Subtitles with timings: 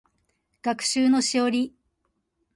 [0.63, 1.75] 学習のしおり